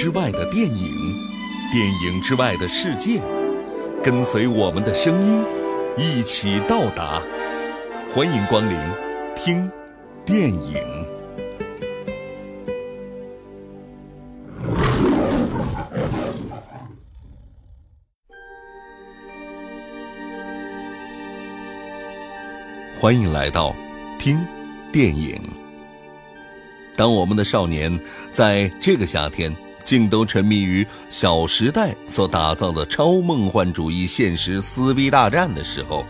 [0.00, 1.12] 之外的电影，
[1.72, 3.20] 电影之外的世界，
[4.00, 5.44] 跟随我们的声音，
[5.96, 7.20] 一起到达。
[8.14, 8.78] 欢迎光临，
[9.34, 9.68] 听
[10.24, 10.80] 电影。
[23.00, 23.74] 欢迎来到
[24.16, 24.38] 听
[24.92, 25.40] 电影。
[26.96, 27.98] 当我们的少年
[28.30, 29.52] 在这个夏天
[29.88, 36.04] 竟都沉迷于《小时代》所打造的超梦幻主义现实撕逼大战的时候，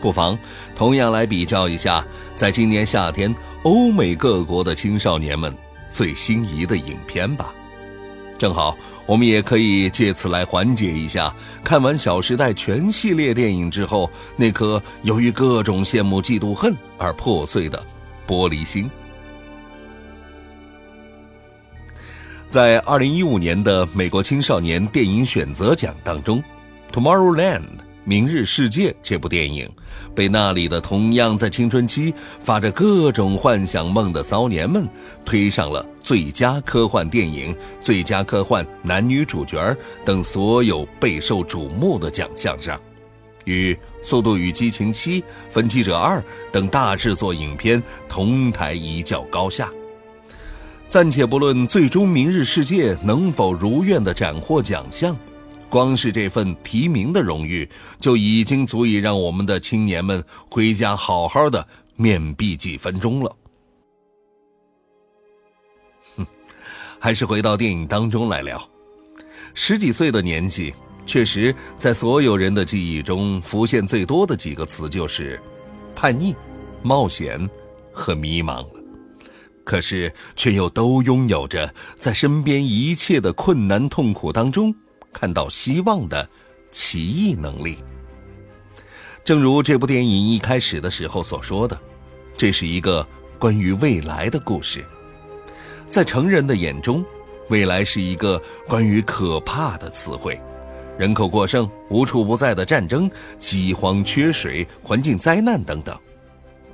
[0.00, 0.38] 不妨
[0.74, 2.02] 同样来比较一下，
[2.34, 5.54] 在今年夏天欧美各国的青少年们
[5.90, 7.52] 最心仪的影片吧。
[8.38, 8.74] 正好，
[9.04, 11.30] 我们也可以借此来缓解一下
[11.62, 17.78] 看完《小时代》全系列电影之后那颗由于各种羡慕、嫉妒、恨而破碎的
[18.26, 18.90] 玻璃心。
[22.48, 26.42] 在二零一五年的美国青少年电影选择奖当中，
[26.94, 27.60] 《Tomorrowland》
[28.04, 29.70] 明日世界这部电影，
[30.14, 34.88] 被那里的同样在青春期发着各种幻想梦的骚年们
[35.26, 42.80] 推上了最佳科幻电影、最佳科幻男女主角等所有备受瞩目的奖项上，
[43.44, 46.18] 与《速度与激情七》《分歧者二》
[46.50, 49.70] 等大制作影片同台一较高下。
[50.88, 55.14] 暂且不论最终《明日世界》能否如愿的斩获奖项，
[55.68, 57.68] 光是这份提名的荣誉，
[58.00, 63.36] 就已经足以让我们的青年们回家好好的面壁几分钟了。
[66.16, 66.26] 哼，
[66.98, 68.58] 还是回到电影当中来聊。
[69.52, 70.72] 十几岁的年纪，
[71.04, 75.38] 确实在所有人的记忆中浮现最多的几个词就是
[75.94, 76.34] 叛逆、
[76.82, 77.46] 冒险
[77.92, 78.66] 和迷茫。
[79.68, 84.74] 可是，却又都拥有着在身边一切的困难痛苦当中
[85.12, 86.26] 看到希望的
[86.70, 87.76] 奇异能力。
[89.22, 91.78] 正如这部电影一开始的时候所说的，
[92.34, 93.06] 这是一个
[93.38, 94.82] 关于未来的故事。
[95.86, 97.04] 在成人的眼中，
[97.50, 100.40] 未来是一个关于可怕的词汇，
[100.98, 105.94] 人口过剩、无处不在的战争、饥荒、缺水、环境灾难等等。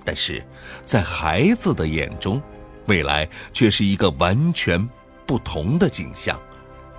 [0.04, 0.40] 但是，
[0.84, 2.40] 在孩子的眼中，
[2.86, 4.88] 未来却是一个完全
[5.26, 6.38] 不同的景象，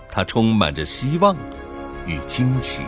[0.09, 1.35] 它充满着希望
[2.05, 2.81] 与惊奇。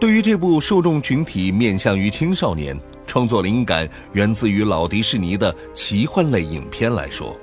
[0.00, 7.36] 对于这部受众群体面向于青少年、创作灵感源自于老迪士尼的奇幻类影片来说，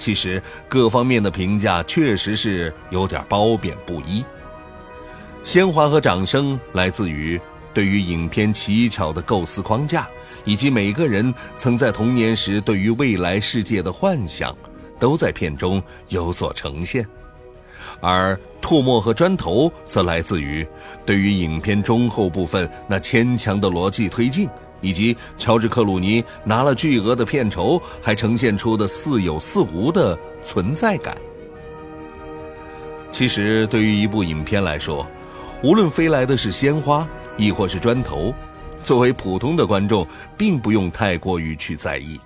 [0.00, 4.24] 其实各方面的评价确实是有点褒贬不一。
[5.42, 7.38] 鲜花和掌声来自于
[7.74, 10.08] 对于影片奇巧的构思框架，
[10.46, 14.56] 以及每个人曾在童年时对于未来世界的幻想，
[14.98, 17.06] 都在片中有所呈现。
[18.00, 20.66] 而唾沫和砖头则来自于
[21.04, 24.48] 对于影片中后部分那牵强的逻辑推进。
[24.80, 31.16] 以及乔治·克鲁尼拿了巨额的片酬，还呈现出的似有似无的存在感。
[33.10, 35.06] 其实，对于一部影片来说，
[35.62, 38.32] 无论飞来的是鲜花，亦或是砖头，
[38.82, 40.06] 作为普通的观众，
[40.38, 42.18] 并不用太过于去在意。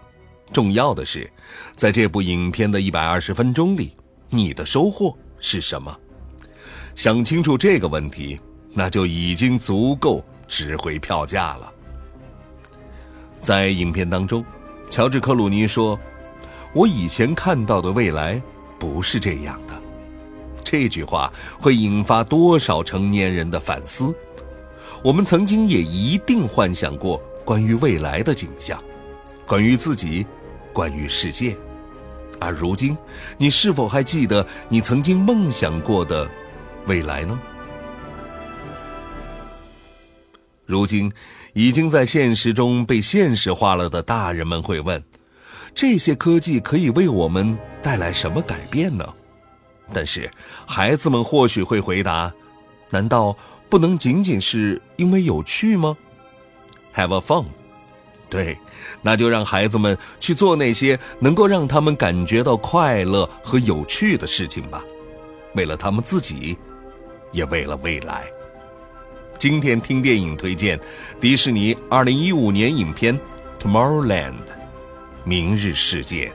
[0.52, 1.28] 重要的是，
[1.74, 3.92] 在这部影片的一百二十分钟里，
[4.28, 5.98] 你的收获是什么？
[6.94, 8.38] 想清楚这个问题，
[8.72, 11.72] 那就已经足够值回票价了。
[13.44, 14.42] 在影片当中，
[14.88, 16.00] 乔治·克鲁尼说
[16.72, 18.40] ：“我以前看到的未来
[18.78, 19.74] 不是这样的。”
[20.64, 24.14] 这句话会引发多少成年人的反思？
[25.02, 28.82] 我们曾经也一定幻想过关于未来的景象，
[29.46, 30.24] 关于自己，
[30.72, 31.54] 关于世界。
[32.40, 32.96] 而如今，
[33.36, 36.26] 你是否还记得你曾经梦想过的
[36.86, 37.38] 未来呢？
[40.64, 41.12] 如今。
[41.54, 45.02] 已经在现实中被现实化了的大人们会问：
[45.74, 49.08] 这些科技可以为我们带来什么改变呢？
[49.92, 50.30] 但是
[50.66, 52.32] 孩子们或许会回答：
[52.90, 53.36] 难道
[53.68, 55.96] 不能仅仅是因为有趣吗
[56.94, 57.44] ？Have a fun，
[58.28, 58.58] 对，
[59.02, 64.82] 那就让孩子们去做那些能够让他们感觉到快乐和有趣的事情吧，
[65.54, 66.56] 为了他们自己，
[67.30, 68.24] 也为了未来。
[69.44, 70.80] 今天听电影推荐，
[71.20, 73.14] 迪士尼二零一五年影片
[73.62, 74.32] 《Tomorrowland》，
[75.22, 76.32] 明日世界。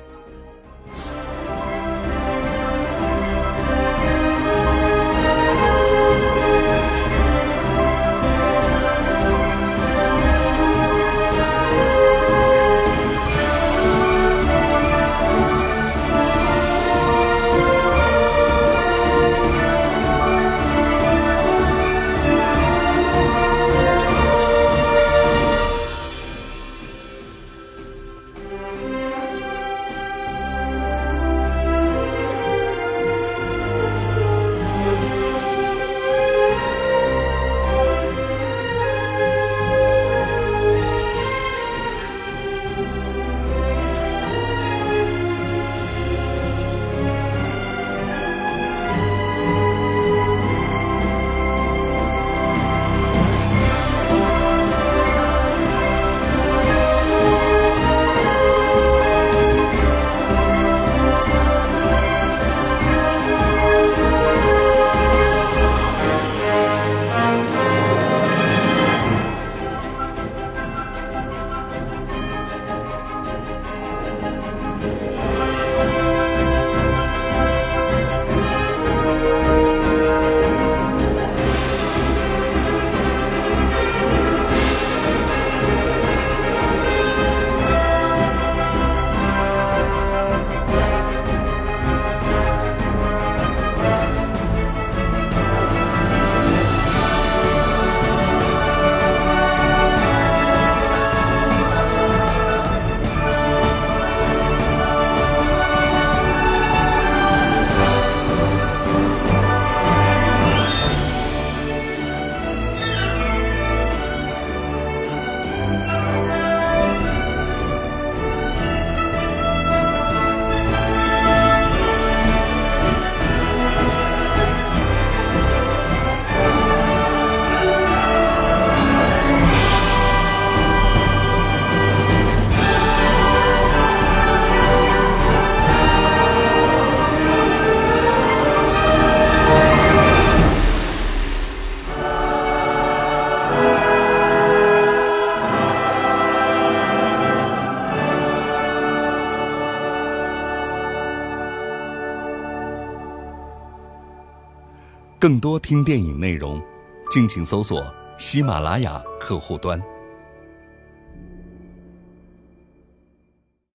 [155.20, 156.64] 更多听电影内容，
[157.12, 157.86] 敬请搜索
[158.18, 159.78] 喜马拉雅客户端。